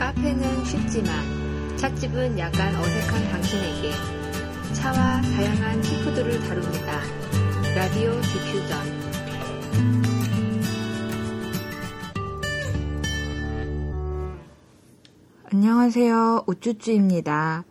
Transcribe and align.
카페는 0.00 0.64
쉽지만 0.64 1.76
찻집은 1.76 2.38
약간 2.38 2.74
어색한 2.74 3.22
당신에게 3.32 3.92
차와 4.72 5.20
다양한 5.20 5.82
티푸드를 5.82 6.40
다룹니다. 6.40 7.00
라디오 7.76 8.18
디퓨전 8.22 8.78
안녕하세요. 15.52 16.44
우쭈쭈입니다. 16.46 17.64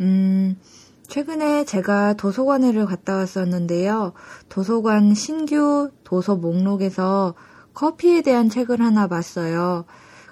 음, 0.00 0.58
최근에 1.06 1.66
제가 1.66 2.14
도서관에를 2.14 2.84
갔다 2.86 3.14
왔었는데요. 3.14 4.14
도서관 4.48 5.14
신규 5.14 5.92
도서 6.02 6.34
목록에서 6.34 7.34
커피에 7.74 8.22
대한 8.22 8.48
책을 8.48 8.80
하나 8.80 9.06
봤어요. 9.06 9.84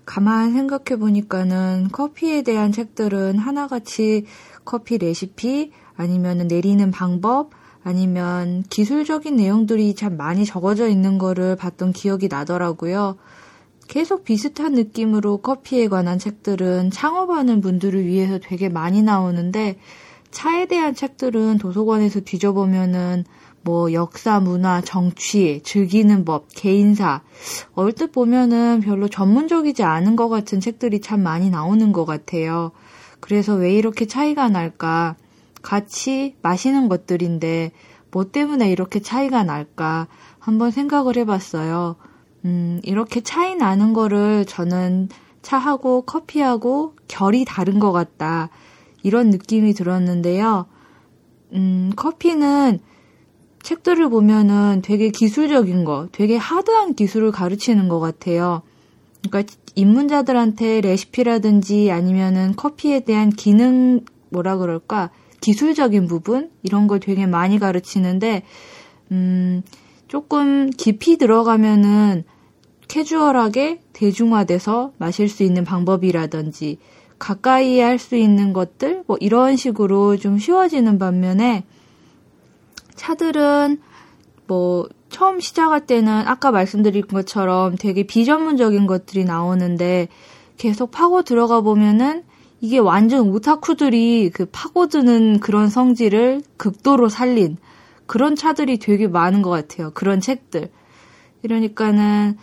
가만 0.09 0.54
생각해 0.54 0.98
보니까는 0.98 1.89
커피에 1.93 2.40
대한 2.40 2.72
책들은 2.72 3.36
하나같이 3.39 4.25
커피 4.64 4.96
레시피 4.96 5.71
아니면 5.98 6.48
내리는 6.48 6.90
방법 6.90 7.50
아니면 7.84 8.64
기술적인 8.71 9.36
내용들이 9.36 9.94
참 9.94 10.17
많이 10.17 10.46
적어져 10.46 10.89
있는 10.89 11.18
거를 11.18 11.57
봤던 11.57 11.93
기억이 11.93 12.29
나더라고요. 12.29 13.18
계속 13.86 14.25
비슷한 14.25 14.72
느낌으로 14.72 15.43
커피에 15.43 15.89
관한 15.89 16.18
책들은 16.18 16.90
창업하는 16.90 17.61
분들을 17.61 18.06
위해서 18.06 18.39
되게 18.39 18.70
많이 18.70 19.03
나오는데 19.03 19.79
차에 20.31 20.68
대한 20.68 20.95
책들은 20.95 21.59
도서관에서 21.59 22.20
뒤져보면은 22.20 23.25
뭐 23.68 23.93
역사, 23.93 24.40
문화, 24.40 24.81
정치, 24.81 25.61
즐기는 25.63 26.25
법, 26.25 26.46
개인사 26.54 27.21
얼뜻 27.75 28.13
보면은 28.13 28.81
별로 28.81 29.09
전문적이지 29.09 29.82
않은 29.82 30.17
것 30.17 30.31
같은 30.31 30.59
책들이 30.59 31.03
참 31.03 31.22
많이 31.22 31.50
나오는 31.50 31.93
것 31.93 32.06
같아요. 32.06 32.73
그래서 33.20 33.53
왜 33.53 33.75
이렇게 33.75 34.07
차이가 34.07 34.48
날까? 34.48 35.17
같이 35.61 36.34
마시는 36.41 36.89
것들인데 36.89 37.73
뭐 38.11 38.31
때문에 38.31 38.70
이렇게 38.70 39.01
차이가 39.01 39.45
날까? 39.45 40.07
한번 40.39 40.70
생각을 40.70 41.19
해봤어요. 41.19 41.97
음, 42.47 42.81
이렇게 42.85 43.20
차이 43.20 43.55
나는 43.55 43.92
거를 43.92 44.47
저는 44.47 45.11
차하고 45.42 46.07
커피하고 46.07 46.95
결이 47.07 47.45
다른 47.45 47.81
것 47.81 47.92
같다. 47.92 48.48
이런 49.03 49.29
느낌이 49.29 49.75
들었는데요. 49.75 50.64
음, 51.53 51.92
커피는 51.97 52.81
책들을 53.62 54.09
보면은 54.09 54.83
되게 54.83 55.11
기술적인 55.11 55.84
거, 55.84 56.09
되게 56.12 56.37
하드한 56.37 56.95
기술을 56.95 57.33
가르치는 57.33 57.89
것 57.89 58.01
같아요. 58.01 58.62
그러니까 59.28 59.53
입문자들한테 59.75 60.81
레시피라든지 60.81 61.91
아니면은 61.91 62.55
커피에 62.56 63.01
대한 63.01 63.31
기능, 63.31 64.01
뭐라 64.31 64.56
그럴까, 64.56 65.11
기술적인 65.41 66.06
부분? 66.06 66.51
이런 66.62 66.86
걸 66.86 67.01
되게 67.01 67.27
많이 67.27 67.59
가르치는데, 67.59 68.42
음, 69.12 69.62
조금 70.09 70.70
깊이 70.70 71.17
들어가면은 71.17 72.25
캐주얼하게 72.89 73.81
대중화돼서 73.92 74.92
마실 74.98 75.29
수 75.29 75.42
있는 75.42 75.64
방법이라든지, 75.64 76.79
가까이 77.19 77.81
할 77.81 77.98
수 77.98 78.17
있는 78.17 78.53
것들, 78.53 79.05
뭐 79.06 79.17
이런 79.20 79.56
식으로 79.56 80.17
좀 80.17 80.39
쉬워지는 80.39 80.98
반면에 80.98 81.64
차들은 82.99 83.81
뭐 84.47 84.89
처음 85.09 85.41
시작할 85.41 85.87
때는 85.87 86.27
아까 86.27 86.51
말씀드린 86.51 87.07
것처럼 87.07 87.77
되게 87.77 88.03
비전문적인 88.03 88.87
것들이 88.87 89.25
나오는데 89.25 90.09
계속 90.59 90.91
파고 90.91 91.23
들어가 91.23 91.61
보면은 91.63 92.25
이게 92.61 92.79
완전 92.79 93.31
오타쿠들이 93.31 94.31
그 94.35 94.47
파고드는 94.51 95.41
그런 95.41 95.69
성질을 95.69 96.43
극도로 96.57 97.08
살린 97.08 97.57
그런 98.07 98.35
차들이 98.35 98.79
되게 98.79 99.07
많은 99.07 99.42
것 99.42 99.51
같아요. 99.51 99.92
그런 99.95 100.20
책들. 100.20 100.70
이러니까는 101.42 102.37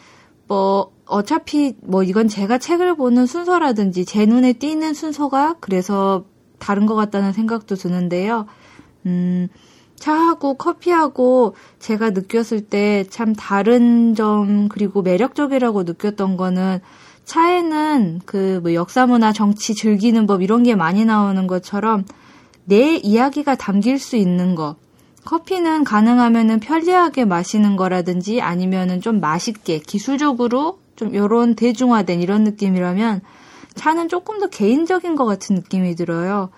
뭐 0.47 0.91
어차피 1.05 1.75
뭐 1.81 2.03
이건 2.03 2.27
제가 2.27 2.59
책을 2.59 2.95
보는 2.95 3.25
순서라든지 3.25 4.05
제 4.05 4.25
눈에 4.25 4.53
띄는 4.53 4.93
순서가 4.93 5.57
그래서 5.59 6.25
다른 6.59 6.85
것 6.85 6.95
같다는 6.95 7.33
생각도 7.33 7.75
드는데요. 7.75 8.45
음, 9.05 9.49
차하고 9.99 10.55
커피하고 10.55 11.55
제가 11.79 12.11
느꼈을 12.11 12.61
때 12.61 13.05
참 13.09 13.33
다른 13.35 14.15
점 14.15 14.67
그리고 14.69 15.01
매력적이라고 15.01 15.83
느꼈던 15.83 16.37
거는 16.37 16.79
차에는 17.25 18.21
그 18.25 18.59
뭐 18.61 18.73
역사문화 18.73 19.33
정치 19.33 19.73
즐기는 19.73 20.25
법 20.27 20.41
이런 20.41 20.63
게 20.63 20.75
많이 20.75 21.05
나오는 21.05 21.47
것처럼 21.47 22.05
내 22.65 22.95
이야기가 22.97 23.55
담길 23.55 23.99
수 23.99 24.15
있는 24.15 24.55
거. 24.55 24.75
커피는 25.23 25.83
가능하면은 25.83 26.59
편리하게 26.59 27.25
마시는 27.25 27.75
거라든지 27.77 28.41
아니면은 28.41 29.01
좀 29.01 29.19
맛있게 29.19 29.79
기술적으로 29.79 30.79
좀 30.95 31.15
요런 31.15 31.55
대중화된 31.55 32.21
이런 32.21 32.43
느낌이라면 32.43 33.21
차는 33.73 34.07
조금 34.07 34.39
더 34.39 34.47
개인적인 34.47 35.15
것 35.15 35.25
같은 35.25 35.55
느낌이 35.55 35.95
들어요. 35.95 36.49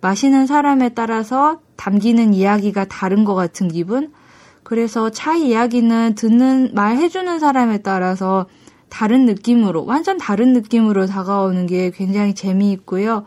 마시는 0.00 0.46
사람에 0.46 0.90
따라서 0.90 1.60
담기는 1.82 2.32
이야기가 2.32 2.84
다른 2.84 3.24
것 3.24 3.34
같은 3.34 3.66
기분? 3.66 4.12
그래서 4.62 5.10
차 5.10 5.34
이야기는 5.34 6.14
듣는, 6.14 6.70
말 6.74 6.96
해주는 6.96 7.40
사람에 7.40 7.78
따라서 7.82 8.46
다른 8.88 9.26
느낌으로, 9.26 9.84
완전 9.84 10.16
다른 10.16 10.52
느낌으로 10.52 11.06
다가오는 11.06 11.66
게 11.66 11.90
굉장히 11.90 12.34
재미있고요. 12.34 13.24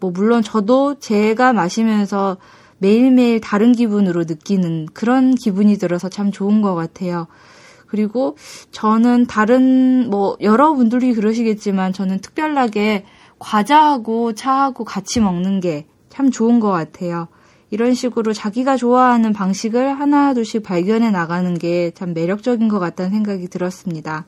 뭐, 0.00 0.10
물론 0.10 0.42
저도 0.42 0.98
제가 0.98 1.52
마시면서 1.52 2.38
매일매일 2.78 3.40
다른 3.40 3.70
기분으로 3.70 4.24
느끼는 4.24 4.88
그런 4.92 5.36
기분이 5.36 5.78
들어서 5.78 6.08
참 6.08 6.32
좋은 6.32 6.60
것 6.60 6.74
같아요. 6.74 7.28
그리고 7.86 8.36
저는 8.72 9.26
다른 9.26 10.10
뭐 10.10 10.36
여러분들이 10.40 11.14
그러시겠지만 11.14 11.92
저는 11.92 12.18
특별하게 12.18 13.04
과자하고 13.38 14.32
차하고 14.34 14.84
같이 14.84 15.20
먹는 15.20 15.60
게 15.60 15.86
참 16.12 16.30
좋은 16.30 16.60
것 16.60 16.70
같아요. 16.70 17.28
이런 17.72 17.94
식으로 17.94 18.34
자기가 18.34 18.76
좋아하는 18.76 19.32
방식을 19.32 19.98
하나둘씩 19.98 20.62
발견해 20.62 21.10
나가는 21.10 21.58
게 21.58 21.90
참 21.94 22.12
매력적인 22.12 22.68
것 22.68 22.78
같다는 22.78 23.10
생각이 23.10 23.48
들었습니다. 23.48 24.26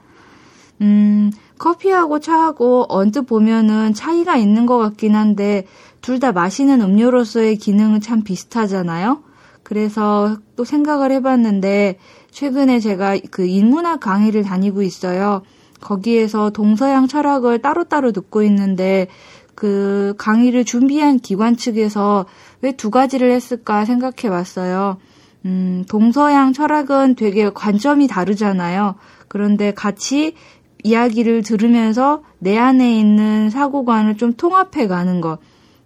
음, 0.80 1.30
커피하고 1.58 2.20
차하고 2.20 2.86
언뜻 2.88 3.22
보면은 3.22 3.92
차이가 3.94 4.36
있는 4.36 4.64
것 4.66 4.78
같긴 4.78 5.14
한데 5.14 5.66
둘 6.00 6.18
다 6.20 6.32
마시는 6.32 6.80
음료로서의 6.80 7.56
기능은 7.56 8.00
참 8.00 8.24
비슷하잖아요. 8.24 9.22
그래서 9.62 10.38
또 10.56 10.64
생각을 10.64 11.12
해봤는데 11.12 11.98
최근에 12.30 12.80
제가 12.80 13.18
그 13.30 13.44
인문학 13.46 14.00
강의를 14.00 14.42
다니고 14.42 14.82
있어요. 14.82 15.42
거기에서 15.80 16.48
동서양 16.50 17.08
철학을 17.08 17.60
따로따로 17.60 18.12
듣고 18.12 18.42
있는데 18.42 19.08
그 19.54 20.14
강의를 20.18 20.64
준비한 20.64 21.18
기관 21.18 21.56
측에서 21.56 22.26
왜 22.62 22.72
두 22.72 22.90
가지를 22.90 23.30
했을까 23.30 23.84
생각해 23.84 24.30
봤어요. 24.30 24.98
음, 25.44 25.84
동서양 25.88 26.52
철학은 26.52 27.14
되게 27.16 27.50
관점이 27.50 28.06
다르잖아요. 28.08 28.94
그런데 29.28 29.72
같이 29.74 30.34
이야기를 30.82 31.42
들으면서 31.42 32.22
내 32.38 32.56
안에 32.58 32.98
있는 32.98 33.50
사고관을 33.50 34.16
좀 34.16 34.34
통합해 34.34 34.86
가는 34.86 35.20
것. 35.20 35.38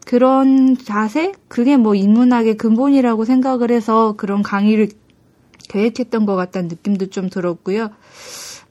그런 0.06 0.76
자세? 0.76 1.32
그게 1.48 1.76
뭐 1.76 1.94
인문학의 1.94 2.56
근본이라고 2.56 3.24
생각을 3.24 3.70
해서 3.70 4.14
그런 4.16 4.42
강의를 4.42 4.88
계획했던 5.68 6.26
것 6.26 6.34
같다는 6.34 6.68
느낌도 6.68 7.10
좀 7.10 7.28
들었고요. 7.28 7.90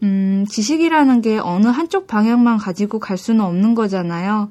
음, 0.03 0.45
지식이라는 0.49 1.21
게 1.21 1.37
어느 1.37 1.67
한쪽 1.67 2.07
방향만 2.07 2.57
가지고 2.57 2.99
갈 2.99 3.17
수는 3.17 3.41
없는 3.41 3.75
거잖아요. 3.75 4.49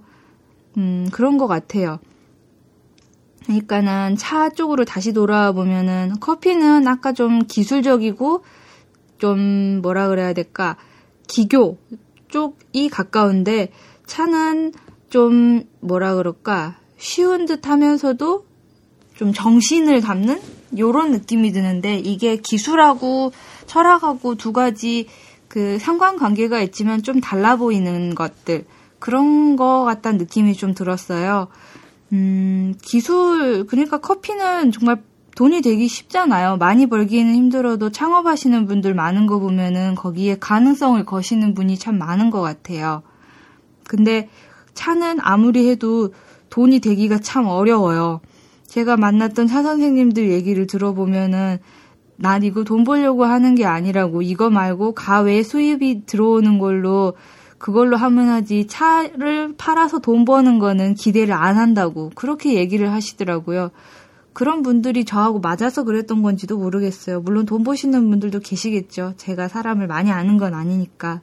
음, 0.76 1.08
그런 1.12 1.38
것 1.38 1.46
같아요. 1.46 1.98
그러니까는 3.44 4.16
차 4.16 4.50
쪽으로 4.50 4.84
다시 4.84 5.12
돌아와 5.12 5.52
보면은 5.52 6.14
커피는 6.20 6.86
아까 6.88 7.12
좀 7.12 7.40
기술적이고 7.46 8.44
좀 9.18 9.80
뭐라 9.82 10.08
그래야 10.08 10.32
될까? 10.32 10.76
기교 11.28 11.78
쪽이 12.28 12.88
가까운데 12.88 13.70
차는 14.06 14.72
좀 15.10 15.64
뭐라 15.80 16.16
그럴까? 16.16 16.76
쉬운 16.98 17.46
듯 17.46 17.68
하면서도 17.68 18.46
좀 19.14 19.32
정신을 19.32 20.00
담는 20.00 20.40
요런 20.76 21.12
느낌이 21.12 21.52
드는데 21.52 21.98
이게 21.98 22.36
기술하고 22.36 23.32
철학하고 23.66 24.34
두 24.34 24.52
가지 24.52 25.06
그 25.48 25.78
상관관계가 25.78 26.60
있지만 26.62 27.02
좀 27.02 27.20
달라 27.20 27.56
보이는 27.56 28.14
것들 28.14 28.64
그런 29.06 29.54
거 29.54 29.84
같다는 29.84 30.18
느낌이 30.18 30.54
좀 30.54 30.74
들었어요. 30.74 31.46
음, 32.12 32.74
기술 32.82 33.64
그러니까 33.68 33.98
커피는 33.98 34.72
정말 34.72 35.00
돈이 35.36 35.62
되기 35.62 35.86
쉽잖아요. 35.86 36.56
많이 36.56 36.86
벌기는 36.86 37.32
힘들어도 37.32 37.90
창업하시는 37.90 38.66
분들 38.66 38.94
많은 38.94 39.28
거 39.28 39.38
보면은 39.38 39.94
거기에 39.94 40.38
가능성을 40.40 41.04
거시는 41.04 41.54
분이 41.54 41.78
참 41.78 41.98
많은 41.98 42.30
것 42.30 42.40
같아요. 42.40 43.02
근데 43.84 44.28
차는 44.74 45.18
아무리 45.20 45.70
해도 45.70 46.12
돈이 46.50 46.80
되기가 46.80 47.20
참 47.20 47.46
어려워요. 47.46 48.20
제가 48.66 48.96
만났던 48.96 49.46
차 49.46 49.62
선생님들 49.62 50.32
얘기를 50.32 50.66
들어보면은 50.66 51.58
난 52.16 52.42
이거 52.42 52.64
돈 52.64 52.82
벌려고 52.82 53.24
하는 53.24 53.54
게 53.54 53.66
아니라고 53.66 54.22
이거 54.22 54.50
말고 54.50 54.94
가외 54.94 55.44
수입이 55.44 56.06
들어오는 56.06 56.58
걸로 56.58 57.14
그걸로 57.58 57.96
하면 57.96 58.28
하지 58.28 58.66
차를 58.66 59.54
팔아서 59.56 59.98
돈 59.98 60.24
버는 60.24 60.58
거는 60.58 60.94
기대를 60.94 61.32
안 61.34 61.56
한다고 61.56 62.10
그렇게 62.14 62.54
얘기를 62.54 62.92
하시더라고요. 62.92 63.70
그런 64.32 64.62
분들이 64.62 65.06
저하고 65.06 65.40
맞아서 65.40 65.82
그랬던 65.82 66.22
건지도 66.22 66.58
모르겠어요. 66.58 67.20
물론 67.20 67.46
돈 67.46 67.64
버시는 67.64 68.10
분들도 68.10 68.40
계시겠죠. 68.40 69.14
제가 69.16 69.48
사람을 69.48 69.86
많이 69.86 70.10
아는 70.10 70.36
건 70.36 70.52
아니니까. 70.52 71.22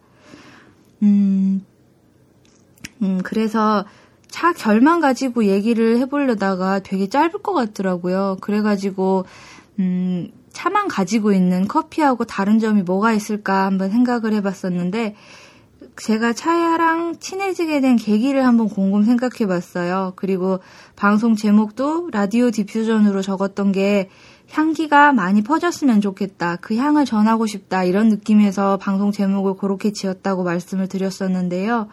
음, 1.03 1.63
음, 3.03 3.19
그래서 3.23 3.85
차 4.27 4.51
결만 4.51 4.99
가지고 4.99 5.45
얘기를 5.45 5.99
해보려다가 5.99 6.79
되게 6.79 7.07
짧을 7.07 7.43
것 7.43 7.53
같더라고요. 7.53 8.37
그래가지고, 8.41 9.25
음, 9.77 10.31
차만 10.51 10.87
가지고 10.87 11.33
있는 11.33 11.67
커피하고 11.67 12.25
다른 12.25 12.57
점이 12.57 12.81
뭐가 12.81 13.13
있을까 13.13 13.65
한번 13.65 13.91
생각을 13.91 14.33
해봤었는데, 14.33 15.15
제가 15.95 16.33
차야랑 16.33 17.19
친해지게 17.19 17.79
된 17.81 17.95
계기를 17.95 18.45
한번 18.45 18.67
곰곰 18.67 19.03
생각해 19.03 19.47
봤어요. 19.47 20.13
그리고 20.15 20.59
방송 20.95 21.35
제목도 21.35 22.09
라디오 22.11 22.51
디퓨전으로 22.51 23.21
적었던 23.21 23.71
게 23.71 24.09
향기가 24.51 25.13
많이 25.13 25.43
퍼졌으면 25.43 26.01
좋겠다. 26.01 26.57
그 26.57 26.75
향을 26.75 27.05
전하고 27.05 27.45
싶다. 27.45 27.83
이런 27.83 28.09
느낌에서 28.09 28.77
방송 28.77 29.11
제목을 29.11 29.55
그렇게 29.55 29.91
지었다고 29.91 30.43
말씀을 30.43 30.87
드렸었는데요. 30.87 31.87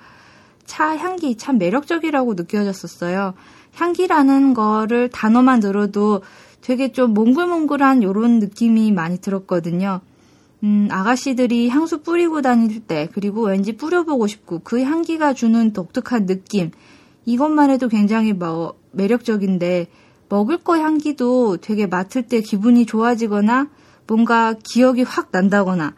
차 0.67 0.97
향기 0.97 1.37
참 1.37 1.59
매력적이라고 1.59 2.35
느껴졌었어요. 2.35 3.35
향기라는 3.75 4.55
거를 4.55 5.09
단어만 5.11 5.61
들어도 5.61 6.23
되게 6.61 6.93
좀 6.93 7.15
몽글몽글한 7.15 8.03
요런 8.03 8.39
느낌이 8.39 8.93
많이 8.93 9.19
들었거든요. 9.19 10.01
음, 10.63 10.89
아가씨들이 10.91 11.69
향수 11.71 12.03
뿌리고 12.03 12.43
다닐 12.43 12.81
때, 12.81 13.09
그리고 13.13 13.47
왠지 13.47 13.77
뿌려보고 13.77 14.27
싶고, 14.27 14.61
그 14.61 14.83
향기가 14.83 15.33
주는 15.33 15.73
독특한 15.73 16.27
느낌. 16.27 16.71
이것만 17.25 17.71
해도 17.71 17.89
굉장히 17.89 18.33
뭐, 18.33 18.75
매력적인데, 18.93 19.89
먹을 20.29 20.59
거 20.59 20.79
향기도 20.79 21.57
되게 21.57 21.87
맡을 21.87 22.23
때 22.23 22.41
기분이 22.41 22.85
좋아지거나, 22.85 23.69
뭔가 24.07 24.55
기억이 24.63 25.03
확 25.03 25.29
난다거나, 25.33 25.95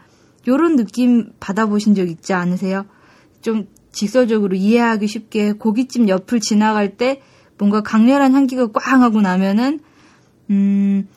요런 0.47 0.77
느낌 0.77 1.33
받아보신 1.41 1.95
적 1.95 2.09
있지 2.09 2.33
않으세요? 2.33 2.87
좀 3.41 3.67
직설적으로 3.91 4.55
이해하기 4.55 5.07
쉽게 5.07 5.53
고깃집 5.53 6.09
옆을 6.09 6.41
지나갈 6.41 6.97
때 6.97 7.21
뭔가 7.59 7.83
강렬한 7.83 8.33
향기가 8.33 8.69
꽝 8.73 9.03
하고 9.03 9.21
나면은, 9.21 9.81
음, 10.51 11.09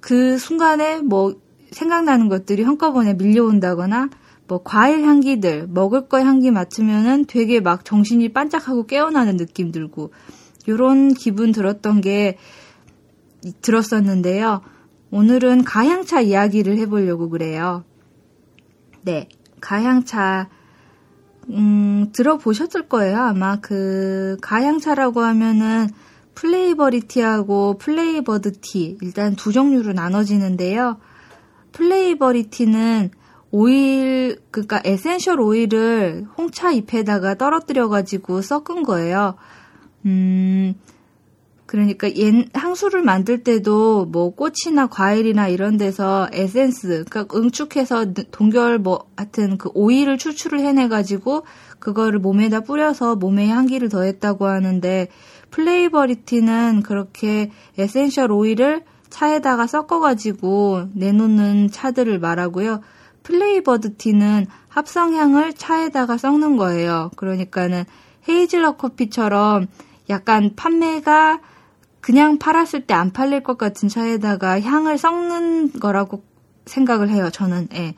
그 0.00 0.38
순간에 0.38 1.00
뭐 1.00 1.34
생각나는 1.70 2.28
것들이 2.28 2.62
한꺼번에 2.62 3.14
밀려온다거나 3.14 4.10
뭐 4.46 4.62
과일 4.64 5.04
향기들, 5.04 5.66
먹을 5.68 6.08
거 6.08 6.20
향기 6.20 6.50
맡으면은 6.50 7.26
되게 7.26 7.60
막 7.60 7.84
정신이 7.84 8.30
반짝하고 8.32 8.86
깨어나는 8.86 9.36
느낌 9.36 9.72
들고 9.72 10.12
요런 10.66 11.14
기분 11.14 11.52
들었던 11.52 12.00
게 12.00 12.38
들었었는데요. 13.60 14.62
오늘은 15.10 15.64
가향차 15.64 16.22
이야기를 16.22 16.78
해보려고 16.78 17.28
그래요. 17.28 17.84
네, 19.02 19.28
가향차 19.60 20.48
음, 21.50 22.10
들어보셨을 22.12 22.88
거예요. 22.88 23.18
아마 23.18 23.56
그 23.60 24.36
가향차라고 24.42 25.20
하면은 25.20 25.88
flavory 26.34 27.06
tea하고 27.06 27.78
flavored 27.78 28.65
tea 28.65 28.98
일단 29.00 29.34
두 29.34 29.52
종류로 29.52 29.92
나눠지는데요. 29.92 30.98
flavory 31.78 32.44
tea는 32.44 33.10
오일, 33.52 34.40
그니까 34.50 34.82
essential 34.84 35.40
oil을 35.40 36.26
홍차 36.36 36.72
잎에다가 36.72 37.36
떨어뜨려가지고 37.36 38.42
섞은 38.42 38.82
거예요. 38.82 39.36
음, 40.04 40.74
그러니까 41.66 42.12
옛, 42.16 42.48
향수를 42.52 43.02
만들 43.02 43.44
때도 43.44 44.06
뭐 44.06 44.34
꽃이나 44.34 44.88
과일이나 44.88 45.46
이런 45.46 45.76
데서 45.76 46.28
에센스, 46.32 47.04
그러니까 47.08 47.38
응축해서 47.38 48.12
동결 48.32 48.80
뭐 48.80 49.06
하여튼 49.16 49.56
그 49.56 49.70
오일을 49.72 50.18
추출을 50.18 50.58
해내가지고 50.60 51.44
그거를 51.78 52.18
몸에다 52.18 52.60
뿌려서 52.60 53.14
몸에 53.14 53.46
향기를 53.46 53.88
더했다고 53.88 54.46
하는데 54.46 55.08
flavory 55.52 56.17
tea는 56.17 56.82
그렇게 56.82 57.52
essential 57.78 58.32
oil을 58.32 58.82
차에다가 59.10 59.66
섞어가지고 59.66 60.88
내놓는 60.94 61.70
차들을 61.70 62.18
말하고요. 62.18 62.80
flavored 63.22 63.96
tea는 63.96 64.46
합성향을 64.68 65.54
차에다가 65.54 66.16
섞는 66.16 66.56
거예요. 66.56 67.10
그러니까는 67.16 67.84
헤이즐넛 68.28 68.78
커피처럼 68.78 69.66
약간 70.08 70.52
판매가 70.56 71.40
그냥 72.00 72.38
팔았을 72.38 72.86
때 72.86 72.94
안 72.94 73.12
팔릴 73.12 73.42
것 73.42 73.58
같은 73.58 73.88
차에다가 73.88 74.60
향을 74.60 74.98
섞는 74.98 75.72
거라고 75.80 76.22
생각을 76.66 77.08
해요. 77.10 77.28
저는. 77.30 77.68
예. 77.74 77.94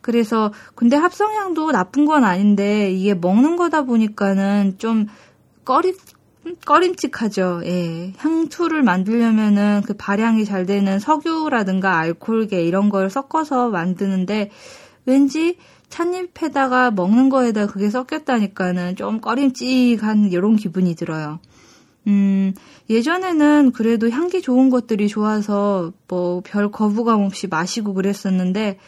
그래서 0.00 0.52
근데 0.74 0.96
합성향도 0.96 1.70
나쁜 1.70 2.06
건 2.06 2.24
아닌데 2.24 2.90
이게 2.90 3.14
먹는 3.14 3.56
거다 3.56 3.82
보니까는 3.82 4.78
좀 4.78 5.06
꺼리 5.64 5.94
꺼림칙하죠. 6.64 7.62
예. 7.64 8.12
향투를 8.16 8.82
만들려면은 8.82 9.82
그 9.86 9.94
발향이 9.94 10.44
잘 10.44 10.66
되는 10.66 10.98
석유라든가 10.98 11.98
알코올계 11.98 12.62
이런 12.62 12.88
걸 12.88 13.10
섞어서 13.10 13.70
만드는데 13.70 14.50
왠지 15.06 15.56
찻잎에다가 15.88 16.90
먹는 16.90 17.28
거에다 17.28 17.66
그게 17.66 17.90
섞였다니까는 17.90 18.96
좀 18.96 19.20
꺼림칙한 19.20 20.30
이런 20.32 20.56
기분이 20.56 20.94
들어요. 20.94 21.38
음, 22.08 22.52
예전에는 22.90 23.72
그래도 23.72 24.10
향기 24.10 24.42
좋은 24.42 24.70
것들이 24.70 25.08
좋아서 25.08 25.92
뭐 26.08 26.40
별 26.44 26.70
거부감 26.72 27.22
없이 27.22 27.46
마시고 27.46 27.94
그랬었는데 27.94 28.78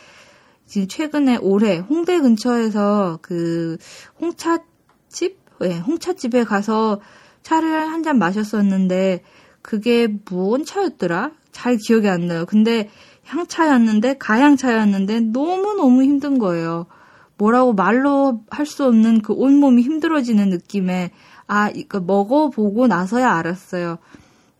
지금 0.67 0.89
최근에 0.89 1.37
올해 1.37 1.79
홍대 1.79 2.19
근처에서 2.21 3.19
그 3.23 3.77
홍차집? 4.21 5.39
예, 5.63 5.79
홍차집에 5.79 6.45
가서 6.45 7.01
차를 7.45 7.89
한 7.93 8.03
잔 8.03 8.19
마셨었는데 8.19 9.23
그게 9.63 10.09
무언 10.25 10.65
차였더라? 10.65 11.31
잘 11.53 11.77
기억이 11.77 12.09
안 12.09 12.27
나요. 12.27 12.45
근데 12.47 12.91
향차였는데 13.25 14.19
가향차였는데 14.19 15.21
너무너무 15.21 16.03
힘든 16.03 16.39
거예요. 16.39 16.87
뭐라고 17.39 17.73
말로 17.73 18.41
할 18.51 18.67
수 18.67 18.85
없는 18.85 19.23
그 19.23 19.33
온몸이 19.33 19.83
힘들어지는 19.83 20.51
느낌에 20.51 21.13
아, 21.47 21.71
이거 21.71 22.01
먹어보고 22.01 22.87
나서야 22.89 23.31
알았어요. 23.33 23.99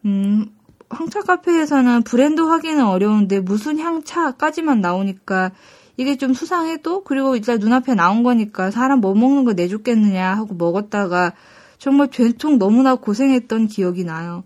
음, 0.05 0.47
황차 0.91 1.21
카페에서는 1.23 2.03
브랜드 2.03 2.41
확인은 2.43 2.85
어려운데 2.87 3.41
무슨 3.41 3.79
향차까지만 3.79 4.81
나오니까 4.81 5.51
이게 5.97 6.17
좀 6.17 6.35
수상해도 6.35 7.05
그리고 7.05 7.37
일단 7.37 7.59
눈앞에 7.59 7.95
나온 7.95 8.23
거니까 8.23 8.71
사람 8.71 9.01
뭐 9.01 9.15
먹는 9.15 9.45
거 9.45 9.53
내줬겠느냐 9.53 10.35
하고 10.37 10.55
먹었다가 10.55 11.33
정말 11.79 12.09
되통 12.09 12.59
너무나 12.59 12.95
고생했던 12.95 13.69
기억이 13.69 14.05
나요. 14.05 14.45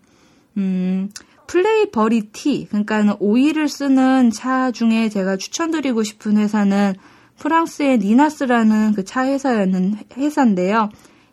음, 0.57 1.11
플레이 1.47 1.91
버리 1.91 2.31
티, 2.33 2.67
그러니까 2.69 3.17
오일을 3.21 3.69
쓰는 3.69 4.31
차 4.31 4.71
중에 4.71 5.09
제가 5.09 5.37
추천드리고 5.37 6.03
싶은 6.03 6.37
회사는 6.37 6.95
프랑스의 7.39 7.99
니나스라는 7.99 8.93
그 8.95 9.05
차 9.05 9.25
회사였는 9.25 9.97
회사인데요. 10.17 10.91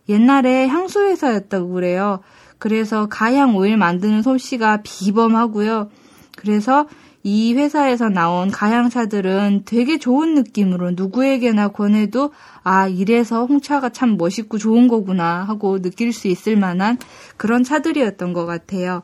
옛날에 0.08 0.68
향수 0.68 1.02
회사였다고 1.04 1.70
그래요. 1.70 2.20
그래서 2.60 3.08
가향 3.08 3.56
오일 3.56 3.76
만드는 3.76 4.22
솜씨가 4.22 4.82
비범하고요. 4.84 5.90
그래서 6.38 6.88
이 7.28 7.56
회사에서 7.56 8.08
나온 8.08 8.52
가향차들은 8.52 9.64
되게 9.66 9.98
좋은 9.98 10.36
느낌으로 10.36 10.92
누구에게나 10.92 11.70
권해도 11.70 12.32
아, 12.62 12.88
이래서 12.88 13.48
홍차가 13.48 13.90
참 13.90 14.16
멋있고 14.16 14.60
좋은 14.60 14.88
거구나 14.88 15.44
하고 15.44 15.82
느낄 15.82 16.14
수 16.14 16.28
있을 16.28 16.56
만한 16.56 17.00
그런 17.36 17.64
차들이었던 17.64 18.34
것 18.34 18.46
같아요. 18.46 19.02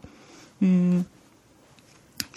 음, 0.61 1.03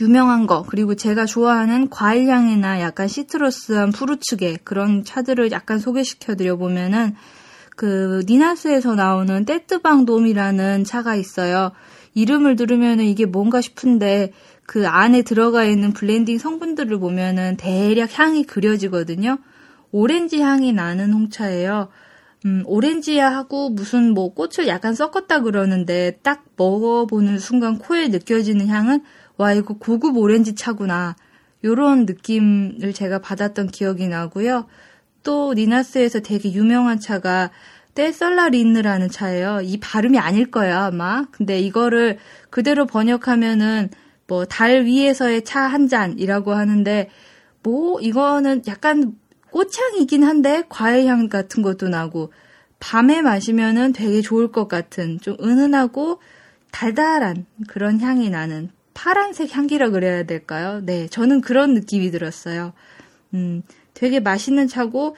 유명한 0.01 0.47
거, 0.47 0.63
그리고 0.63 0.95
제가 0.95 1.27
좋아하는 1.27 1.91
과일향이나 1.91 2.81
약간 2.81 3.07
citrus한 3.07 3.93
fruits계 3.93 4.61
그런 4.65 5.05
차들을 5.05 5.53
약간 5.53 5.79
소개시켜 5.79 6.35
드려보면은 6.35 7.15
그 7.77 8.23
Nina's에서 8.27 8.95
나오는 8.95 9.45
Thé 9.45 9.67
de 9.67 9.82
Vendôme이라는 9.82 10.85
차가 10.85 11.15
있어요. 11.15 11.73
이름을 12.15 12.57
들으면은 12.57 13.05
이게 13.05 13.27
뭔가 13.27 13.61
싶은데 13.61 14.33
그 14.67 14.87
안에 14.87 15.23
들어가 15.23 15.65
있는 15.65 15.93
blending 15.93 16.39
성분들을 16.39 16.99
보면은 16.99 17.57
대략 17.57 18.19
향이 18.19 18.45
그려지거든요. 18.45 19.39
오렌지 19.93 20.41
향이 20.41 20.73
나는 20.73 21.13
홍차예요. 21.13 21.89
음, 22.47 22.63
오렌지하고 22.67 23.71
무슨 23.71 24.13
뭐 24.13 24.35
꽃을 24.35 24.67
약간 24.69 24.95
섞었다 24.95 25.41
그러는데 25.41 26.19
딱 26.23 26.45
먹어보는 26.57 27.39
순간 27.39 27.79
코에 27.79 28.09
느껴지는 28.09 28.67
향은 28.67 29.03
와 29.37 29.53
이거 29.53 29.75
고급 29.75 30.17
오렌지 30.17 30.55
차구나 30.55 31.17
요런 31.65 32.05
느낌을 32.05 32.93
제가 32.93 33.21
받았던 33.21 33.69
기억이 33.69 34.09
나고요. 34.09 34.67
또 35.23 35.55
니나스에서 35.55 36.21
되게 36.21 36.53
유명한 36.53 37.01
차가 37.01 37.51
떼썰라린느라는 37.95 39.09
차예요. 39.09 39.61
이 39.63 39.79
발음이 39.79 40.19
아닐 40.19 40.51
거예요 40.51 40.77
아마. 40.77 41.25
근데 41.31 41.59
이거를 41.61 42.19
그대로 42.51 42.87
번역하면은 42.87 43.89
뭐 44.27 44.45
달 44.47 44.85
위에서의 44.85 45.45
차 45.45 45.67
한 45.69 45.89
잔이라고 45.89 46.53
하는데 46.53 47.11
뭐 47.63 48.01
이거는 48.01 48.63
약간 48.67 49.17
꽃향이긴 49.51 50.25
한데 50.25 50.65
과일향 50.69 51.29
같은 51.29 51.63
것도 51.63 51.89
나고 51.89 52.33
밤에 52.81 53.23
마시면은 53.23 53.93
되게 53.93 54.21
좋을 54.21 54.51
것 54.53 54.69
같은 54.69 55.19
좀 55.21 55.37
은은하고 55.41 56.21
달달한 56.71 57.47
그런 57.69 58.01
향이 58.01 58.31
나는 58.31 58.71
파란색 58.95 59.57
향기라 59.57 59.91
그래야 59.91 60.25
될까요? 60.25 60.81
네, 60.85 61.07
저는 61.09 61.41
그런 61.41 61.75
느낌이 61.75 62.11
들었어요. 62.11 62.73
음, 63.35 63.63
되게 63.95 64.21
맛있는 64.21 64.69
차고 64.69 65.17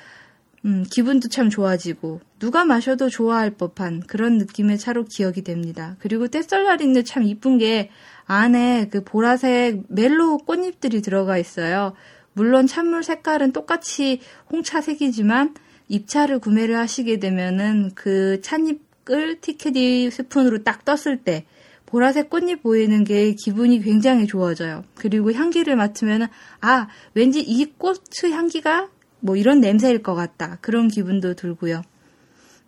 음, 0.64 0.84
기분도 0.90 1.28
참 1.28 1.48
좋아지고 1.48 2.20
누가 2.38 2.64
마셔도 2.64 3.08
좋아할 3.08 3.50
법한 3.52 4.02
그런 4.06 4.38
느낌의 4.38 4.78
차로 4.78 5.04
기억이 5.04 5.42
됩니다. 5.42 5.96
그리고 5.98 6.28
떼썰라린도 6.28 7.02
참 7.04 7.22
이쁜 7.22 7.58
게 7.58 7.90
안에 8.26 8.88
그 8.90 9.04
보라색 9.04 9.84
멜로 9.88 10.38
꽃잎들이 10.38 11.00
들어가 11.00 11.38
있어요. 11.38 11.94
물론 12.32 12.66
찬물 12.66 13.02
색깔은 13.02 13.52
똑같이 13.52 14.20
홍차색이지만 14.50 15.54
입차를 15.88 16.40
구매를 16.40 16.76
하시게 16.76 17.18
되면은 17.18 17.92
그 17.94 18.40
찻잎을 18.42 19.40
티켓이 19.40 20.10
스푼으로 20.10 20.64
딱 20.64 20.84
떴을 20.84 21.18
때 21.24 21.46
보라색 21.86 22.28
꽃잎 22.28 22.62
보이는 22.62 23.04
게 23.04 23.32
기분이 23.32 23.80
굉장히 23.80 24.26
좋아져요. 24.26 24.84
그리고 24.96 25.32
향기를 25.32 25.76
맡으면은 25.76 26.26
아 26.60 26.88
왠지 27.14 27.40
이 27.40 27.64
꽃의 27.78 28.32
향기가 28.32 28.90
뭐 29.20 29.36
이런 29.36 29.60
냄새일 29.60 30.02
것 30.02 30.14
같다 30.14 30.58
그런 30.60 30.88
기분도 30.88 31.34
들고요. 31.34 31.82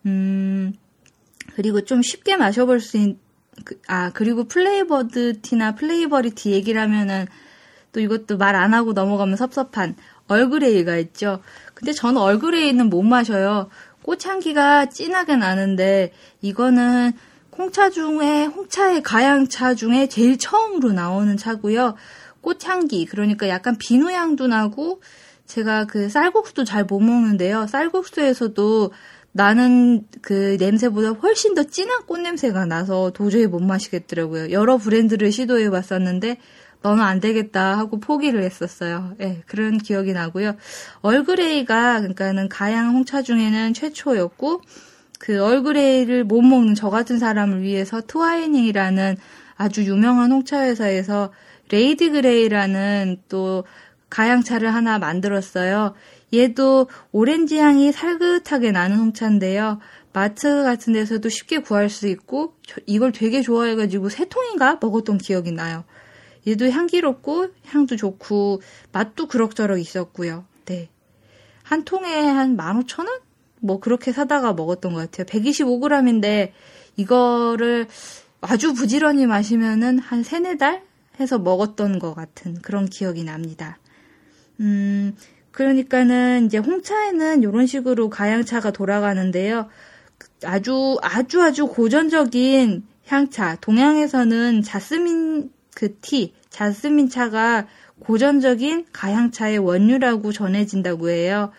음 0.06 0.72
그리고 1.54 1.80
좀 1.80 2.00
쉽게 2.00 2.36
마셔볼 2.36 2.78
수 2.80 2.96
있는 2.96 3.18
그, 3.64 3.80
아 3.88 4.10
그리고 4.12 4.44
flavored 4.44 5.40
tea나 5.42 5.74
flavory 5.74 6.30
tea 6.32 6.52
얘기를 6.52 6.80
하면은 6.80 7.26
또 7.92 8.00
이것도 8.00 8.36
말 8.38 8.54
안 8.56 8.74
하고 8.74 8.92
넘어가면 8.92 9.36
섭섭한 9.36 9.96
Earl 10.28 10.56
Grey가 10.56 10.96
있죠. 10.98 11.40
근데 11.74 11.92
저는 11.92 12.20
Earl 12.20 12.43
Grey는 12.43 12.88
못 12.90 13.02
마셔요. 13.02 13.68
꽃향기가 14.02 14.86
진하게 14.86 15.36
나는데 15.36 16.12
이거는 16.40 17.12
홍차 17.56 17.90
중에 17.90 18.44
홍차의 18.44 19.02
가향차 19.02 19.74
중에 19.74 20.08
제일 20.08 20.38
처음으로 20.38 20.92
나오는 20.92 21.36
차고요. 21.36 21.94
꽃향기 22.40 23.06
그러니까 23.06 23.48
약간 23.48 23.76
비누향도 23.78 24.46
나고 24.46 25.02
제가 25.46 25.86
그 25.86 26.08
쌀국수도 26.08 26.64
잘 26.64 26.84
못 26.84 27.00
먹는데요. 27.00 27.66
쌀국수에서도 27.66 28.92
나는 29.32 30.06
그 30.22 30.56
냄새보다 30.58 31.10
훨씬 31.10 31.54
더 31.54 31.62
진한 31.64 32.06
꽃 32.06 32.18
냄새가 32.18 32.64
나서 32.64 33.10
도저히 33.10 33.46
못 33.46 33.60
마시겠더라고요. 33.60 34.50
여러 34.50 34.78
브랜드를 34.78 35.30
시도해 35.32 35.70
봤었는데 35.70 36.38
너는 36.82 37.02
안 37.02 37.20
되겠다 37.20 37.76
하고 37.76 37.98
포기를 37.98 38.42
했었어요. 38.42 39.14
예, 39.20 39.42
그런 39.46 39.78
기억이 39.78 40.12
나고요. 40.12 40.56
Earl 41.02 41.41
Grey가 41.41 41.98
그러니까는 41.98 42.48
가향 42.48 42.94
홍차 42.94 43.22
중에는 43.22 43.74
최초였고 43.74 44.62
그 45.18 45.42
Earl 45.42 45.70
Grey를 45.70 46.24
못 46.24 46.42
먹는 46.42 46.74
저 46.74 46.90
같은 46.90 47.18
사람을 47.18 47.62
위해서 47.62 48.00
Twining이라는 48.00 49.16
아주 49.56 49.84
유명한 49.84 50.30
홍차 50.30 50.62
회사에서 50.62 51.32
Lady 51.70 52.10
Grey라는 52.10 53.22
또 53.28 53.64
가향차를 54.10 54.72
하나 54.74 54.98
만들었어요. 54.98 55.94
얘도 56.32 56.88
오렌지 57.12 57.58
향이 57.58 57.92
살긋하게 57.92 58.72
나는 58.72 58.98
홍차인데요. 58.98 59.78
마트 60.12 60.62
같은 60.62 60.92
데서도 60.92 61.28
쉽게 61.28 61.58
구할 61.58 61.88
수 61.88 62.08
있고 62.08 62.54
이걸 62.86 63.12
되게 63.12 63.42
좋아해가지고 63.42 64.08
세 64.08 64.24
통인가 64.26 64.78
먹었던 64.80 65.18
기억이 65.18 65.52
나요. 65.52 65.84
얘도 66.46 66.70
향기롭고 66.70 67.48
향도 67.66 67.96
좋고 67.96 68.62
맛도 68.92 69.26
그럭저럭 69.26 69.78
있었고요. 69.78 70.44
네. 70.64 70.88
한 71.62 71.84
통에 71.84 72.26
한 72.26 72.56
15,000원? 72.56 73.20
뭐 73.60 73.80
그렇게 73.80 74.12
사다가 74.12 74.52
먹었던 74.52 74.94
것 74.94 75.10
같아요. 75.10 75.26
125g인데 75.26 76.52
이거를 76.96 77.86
아주 78.40 78.72
부지런히 78.72 79.26
마시면은 79.26 79.98
한 79.98 80.22
세네 80.22 80.56
달 80.58 80.82
해서 81.20 81.38
먹었던 81.38 81.98
것 81.98 82.14
같은 82.14 82.54
그런 82.62 82.86
기억이 82.86 83.24
납니다. 83.24 83.78
음, 84.60 85.14
그러니까는 85.50 86.46
이제 86.46 86.58
홍차에는 86.58 87.42
이런 87.42 87.66
식으로 87.66 88.10
가양차가 88.10 88.70
돌아가는데요. 88.70 89.68
아주 90.44 90.98
아주 91.02 91.42
아주 91.42 91.66
고전적인 91.66 92.84
향차. 93.06 93.56
동양에서는 93.60 94.62
자스민 94.62 95.50
그 95.74 95.96
티, 96.00 96.34
자스민 96.50 97.08
차가 97.08 97.66
고전적인 98.00 98.86
가향차의 98.92 99.58
원유라고 99.58 100.32
전해진다고 100.32 101.10
해요. 101.10 101.50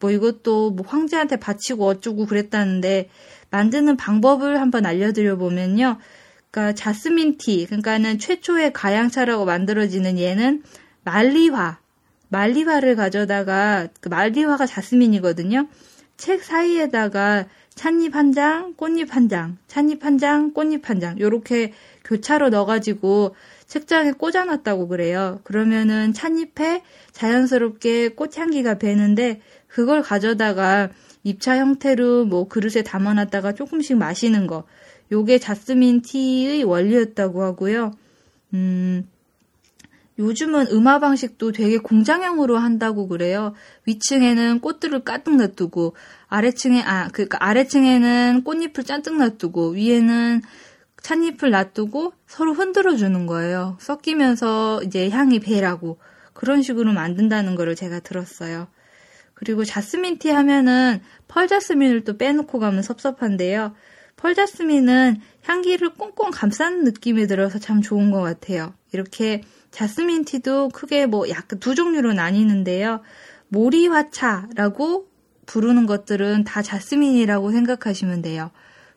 뭐 0.00 0.10
이것도 0.10 0.70
뭐 0.70 0.86
황제한테 0.86 1.36
바치고 1.36 1.84
어쩌고 1.84 2.26
그랬다는데 2.26 3.08
만드는 3.50 3.96
방법을 3.96 4.60
한번 4.60 4.86
알려드려 4.86 5.36
보면요. 5.36 5.98
그러니까 6.50 6.74
자스민 6.74 7.38
티, 7.38 7.66
그러니까는 7.66 8.18
최초의 8.18 8.72
가양차라고 8.72 9.44
만들어지는 9.44 10.18
얘는 10.18 10.62
말리화, 11.04 11.78
말리화를 12.28 12.96
가져다가 12.96 13.88
그 14.00 14.08
말리화가 14.08 14.66
자스민이거든요. 14.66 15.68
책 16.16 16.42
사이에다가 16.42 17.46
찻잎 17.74 18.14
한 18.16 18.32
장, 18.32 18.74
꽃잎 18.74 19.14
한 19.14 19.28
장, 19.28 19.56
찻잎 19.68 20.04
한 20.04 20.18
장, 20.18 20.52
꽃잎 20.52 20.90
한 20.90 20.98
장, 20.98 21.18
요렇게 21.18 21.72
교차로 22.04 22.48
넣어가지고 22.48 23.36
책장에 23.66 24.12
꽂아놨다고 24.12 24.88
그래요. 24.88 25.40
그러면은 25.44 26.12
찻잎에 26.12 26.82
자연스럽게 27.12 28.10
꽃향기가 28.10 28.78
배는데 28.78 29.40
그걸 29.68 30.02
가져다가 30.02 30.88
입차 31.22 31.56
형태로 31.56 32.24
뭐 32.24 32.48
그릇에 32.48 32.82
담아놨다가 32.82 33.52
조금씩 33.52 33.96
마시는 33.96 34.46
거. 34.46 34.64
요게 35.12 35.38
자스민 35.38 36.02
티의 36.02 36.64
원리였다고 36.64 37.42
하고요. 37.42 37.92
음, 38.54 39.08
요즘은 40.18 40.68
음화 40.72 40.98
방식도 40.98 41.52
되게 41.52 41.78
공장형으로 41.78 42.58
한다고 42.58 43.06
그래요. 43.06 43.54
위층에는 43.86 44.60
꽃들을 44.60 45.04
가득 45.04 45.36
놔두고 45.36 45.94
아래층에 46.28 46.82
아 46.82 47.08
그러니까 47.12 47.38
아래층에는 47.40 48.42
꽃잎을 48.44 48.84
잔뜩 48.84 49.16
놔두고 49.16 49.70
위에는 49.70 50.42
찻잎을 51.00 51.50
놔두고 51.50 52.12
서로 52.26 52.52
흔들어 52.52 52.96
주는 52.96 53.26
거예요. 53.26 53.76
섞이면서 53.80 54.82
이제 54.82 55.08
향이 55.08 55.38
배라고 55.38 55.98
그런 56.32 56.62
식으로 56.62 56.92
만든다는 56.92 57.54
거를 57.54 57.76
제가 57.76 58.00
들었어요. 58.00 58.66
그리고 59.34 59.64
자스민 59.64 60.18
티 60.18 60.30
하면은 60.30 61.00
펄자스민을 61.28 62.02
또 62.02 62.18
빼놓고 62.18 62.58
가면 62.58 62.82
섭섭한데요. 62.82 63.74
펄자스민은 64.16 65.20
향기를 65.42 65.94
꽁꽁 65.94 66.30
감싼 66.32 66.82
느낌이 66.82 67.28
들어서 67.28 67.60
참 67.60 67.80
좋은 67.80 68.10
것 68.10 68.20
같아요. 68.20 68.74
이렇게 68.92 69.42
자스민 69.70 70.24
티도 70.24 70.70
크게 70.70 71.06
뭐 71.06 71.28
약간 71.28 71.58
두 71.60 71.74
종류로 71.74 72.12
나뉘는데요. 72.12 73.00
모리화차라고 73.48 75.08
부르는 75.46 75.86
것들은 75.86 76.44
다 76.44 76.62
자스민이라고 76.62 77.50
생각하시면 77.52 78.22
돼요. 78.22 78.50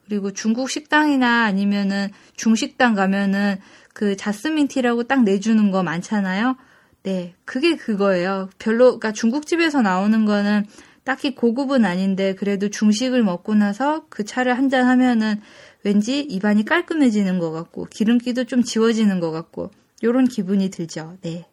그리고 0.06 0.32
중국 0.32 0.70
식당이나 0.70 1.46
아니면은 1.46 2.10
중식당 2.36 2.96
가면은 2.96 3.58
그 3.94 4.18
자스민 4.18 4.68
티라고 4.68 5.04
딱 5.04 5.24
내주는 5.24 5.72
거 5.72 5.84
많잖아요. 5.84 6.58
네, 7.04 7.34
그게 7.46 7.76
그거예요. 7.76 8.50
별로, 8.60 8.86
그러니까 9.00 9.12
중국집에서 9.14 9.82
나오는 9.82 10.26
거는 10.26 10.66
딱히 11.04 11.34
고급은 11.34 11.84
아닌데 11.86 12.36
그래도 12.36 12.70
중식을 12.70 13.24
먹고 13.24 13.56
나서 13.56 14.06
그 14.10 14.24
차를 14.24 14.58
한 14.58 14.70
잔 14.70 14.86
하면은 14.88 15.42
왠지 15.84 16.20
입안이 16.22 16.64
깔끔해지는 16.66 17.40
것 17.40 17.52
같고 17.52 17.86
기름기도 17.90 18.44
좀 18.44 18.62
지워지는 18.64 19.20
것 19.20 19.32
같고 19.32 19.72
요런 20.04 20.28
기분이 20.28 20.70
들죠. 20.70 21.18
네. 21.22 21.46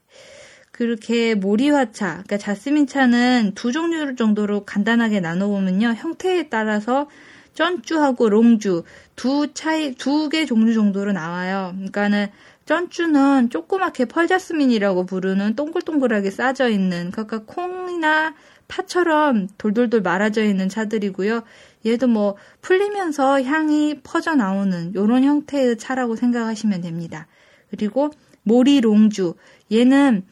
그렇게 0.73 1.35
모리화차, 1.35 2.09
그러니까 2.13 2.39
자스민 2.39 2.87
차는 2.87 3.53
두 3.57 3.73
종류 3.73 4.15
정도로 4.15 4.65
간단하게 4.65 5.21
나눠보면요. 5.21 5.95
형태에 5.97 6.49
따라서 6.49 7.09
쩐쭈하고 7.55 8.29
롱주 8.29 8.85
두 9.17 9.53
차이 9.55 9.95
두 9.95 10.29
개 10.29 10.47
종류 10.47 10.75
정도로 10.75 11.13
나와요. 11.13 11.73
그러니까는 11.75 12.29
쩐쭈는 12.67 13.51
조그맣게 13.51 14.05
펄자스민이라고 14.05 15.07
부르는 15.07 15.57
동글동글하게 15.57 16.31
싸져 16.31 16.69
있는 16.69 17.11
그러니까 17.11 17.41
콩이나 17.45 18.35
파처럼 18.69 19.49
돌돌돌 19.59 20.03
말아져 20.03 20.45
있는 20.45 20.69
차들이고요. 20.69 21.43
얘도 21.87 22.07
뭐 22.07 22.37
풀리면서 22.61 23.43
향이 23.43 24.01
퍼져 24.05 24.35
나오는 24.35 24.91
이런 24.91 25.25
형태의 25.25 25.79
차라고 25.79 26.15
생각하시면 26.15 26.83
됩니다. 26.83 27.27
그리고 27.71 28.11
모리 28.49 28.81
롱주. 28.81 29.35
얘는 29.71 30.25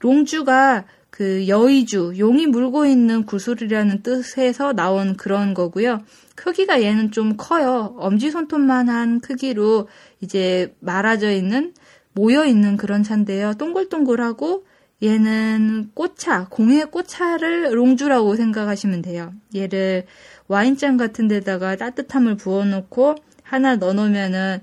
롱주가 0.00 0.84
그 1.10 1.48
여의주, 1.48 2.14
용이 2.18 2.46
물고 2.46 2.86
있는 2.86 3.24
구슬이라는 3.24 4.02
뜻에서 4.02 4.72
나온 4.72 5.16
그런 5.16 5.54
거고요. 5.54 6.02
크기가 6.34 6.82
얘는 6.82 7.10
좀 7.10 7.36
커요. 7.36 7.96
엄지손톱만 7.98 8.88
한 8.88 9.20
크기로 9.20 9.88
이제 10.20 10.74
말아져 10.80 11.30
있는, 11.32 11.72
모여 12.12 12.44
있는 12.44 12.76
그런 12.76 13.02
차인데요. 13.02 13.54
동글동글하고 13.54 14.64
얘는 15.02 15.90
꽃차, 15.94 16.48
공의 16.50 16.86
꽃차를 16.90 17.76
롱주라고 17.76 18.36
생각하시면 18.36 19.02
돼요. 19.02 19.32
얘를 19.54 20.04
와인잔 20.48 20.96
같은 20.96 21.28
데다가 21.28 21.76
따뜻함을 21.76 22.36
부어놓고 22.36 23.16
하나 23.42 23.76
넣어놓으면은 23.76 24.60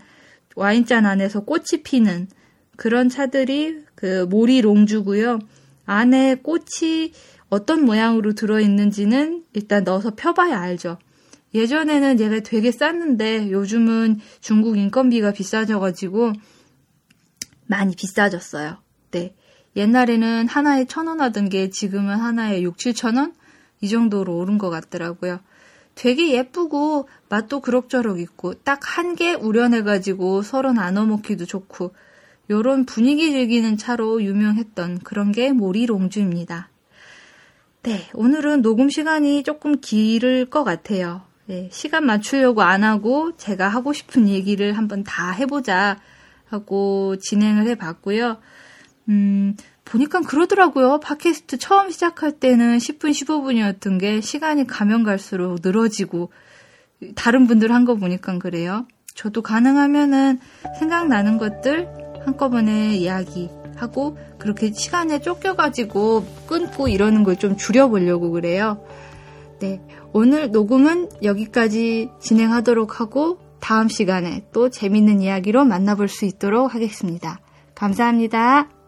와인잔 0.55 1.05
안에서 1.05 1.41
꽃이 1.41 1.83
피는 1.83 2.27
그런 2.75 3.09
차들이 3.09 3.83
그 3.95 4.25
모리 4.29 4.61
롱주고요. 4.61 5.39
안에 5.85 6.35
꽃이 6.35 7.11
어떤 7.49 7.85
모양으로 7.85 8.33
들어있는지는 8.33 9.43
일단 9.53 9.83
넣어서 9.83 10.11
펴봐야 10.15 10.59
알죠. 10.59 10.97
예전에는 11.53 12.19
얘가 12.19 12.39
되게 12.39 12.71
쌌는데 12.71 13.51
요즘은 13.51 14.19
중국 14.41 14.77
인건비가 14.77 15.31
비싸져가지고 15.33 16.33
많이 17.67 17.95
비싸졌어요. 17.95 18.77
네. 19.11 19.35
옛날에는 19.75 20.47
하나에 20.47 20.85
천 20.85 21.07
원 21.07 21.21
하던 21.21 21.49
게 21.49 21.69
지금은 21.69 22.15
하나에 22.15 22.61
6, 22.61 22.77
7천 22.77 23.17
원? 23.17 23.33
이 23.81 23.89
정도로 23.89 24.37
오른 24.37 24.57
것 24.57 24.69
같더라고요. 24.69 25.39
되게 25.95 26.31
예쁘고 26.31 27.07
맛도 27.29 27.59
그럭저럭 27.59 28.19
있고 28.19 28.53
딱 28.55 28.81
한 28.97 29.15
개 29.15 29.33
우려내가지고 29.33 30.41
서로 30.41 30.73
나눠 30.73 31.05
먹기도 31.05 31.45
좋고 31.45 31.93
요런 32.49 32.85
분위기 32.85 33.31
즐기는 33.31 33.77
차로 33.77 34.23
유명했던 34.23 34.99
그런 34.99 35.31
게 35.31 35.51
모리롱주입니다. 35.51 36.69
네, 37.83 38.09
오늘은 38.13 38.61
녹음 38.61 38.89
시간이 38.89 39.43
조금 39.43 39.79
길을 39.79 40.45
것 40.49 40.63
같아요. 40.63 41.21
네, 41.45 41.69
시간 41.71 42.05
맞추려고 42.05 42.61
안 42.61 42.83
하고 42.83 43.35
제가 43.35 43.67
하고 43.67 43.91
싶은 43.93 44.29
얘기를 44.29 44.77
한번 44.77 45.03
다 45.03 45.31
해보자 45.31 45.99
하고 46.45 47.15
진행을 47.17 47.67
해봤고요. 47.67 48.37
음, 49.09 49.55
보니까 49.83 50.21
그러더라고요. 50.21 50.99
팟캐스트 51.01 51.57
처음 51.57 51.89
시작할 51.91 52.39
때는 52.39 52.77
10분, 52.77 53.11
15분이었던 53.11 53.99
게 53.99 54.21
시간이 54.21 54.65
가면 54.67 55.03
갈수록 55.03 55.59
늘어지고 55.61 56.31
다른 57.15 57.47
분들 57.47 57.73
한 57.73 57.83
거 57.83 57.95
보니까 57.95 58.37
그래요. 58.37 58.87
저도 59.13 59.41
가능하면은 59.41 60.39
생각나는 60.79 61.37
것들 61.37 62.02
한꺼번에 62.25 62.95
이야기하고 62.95 64.17
그렇게 64.37 64.71
시간에 64.73 65.19
쫓겨가지고 65.19 66.25
끊고 66.47 66.87
이러는 66.87 67.23
걸 67.23 67.35
좀 67.35 67.57
줄여보려고 67.57 68.31
그래요. 68.31 68.83
네. 69.59 69.81
오늘 70.13 70.51
녹음은 70.51 71.09
여기까지 71.23 72.09
진행하도록 72.19 72.99
하고 72.99 73.39
다음 73.59 73.87
시간에 73.87 74.45
또 74.51 74.69
재밌는 74.69 75.21
이야기로 75.21 75.65
만나볼 75.65 76.07
수 76.07 76.25
있도록 76.25 76.75
하겠습니다. 76.75 77.39
감사합니다. 77.73 78.82